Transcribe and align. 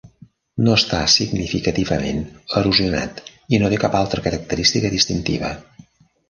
No 0.67 0.71
està 0.77 1.01
significativament 1.15 2.23
erosionat 2.61 3.21
i 3.57 3.61
no 3.65 3.71
té 3.75 3.79
cap 3.85 3.99
altra 4.01 4.25
característica 4.29 4.93
distintiva. 4.97 5.55